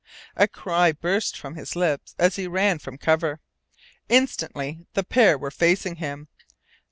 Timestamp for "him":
5.97-6.27